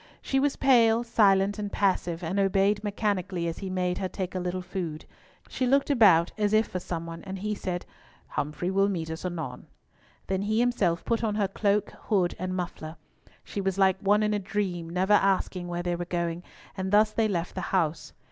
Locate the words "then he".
10.25-10.59